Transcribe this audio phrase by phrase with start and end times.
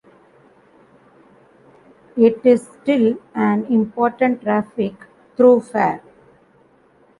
[2.17, 4.95] It is still an important traffic
[5.35, 6.01] thoroughfare.